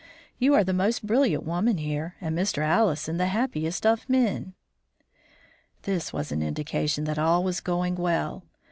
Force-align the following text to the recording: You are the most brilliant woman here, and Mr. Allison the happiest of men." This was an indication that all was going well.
You 0.39 0.55
are 0.55 0.63
the 0.63 0.73
most 0.73 1.05
brilliant 1.05 1.43
woman 1.45 1.77
here, 1.77 2.15
and 2.19 2.35
Mr. 2.35 2.63
Allison 2.63 3.17
the 3.17 3.27
happiest 3.27 3.85
of 3.85 4.09
men." 4.09 4.55
This 5.83 6.11
was 6.11 6.31
an 6.31 6.41
indication 6.41 7.03
that 7.03 7.19
all 7.19 7.43
was 7.43 7.61
going 7.61 7.93
well. 7.97 8.43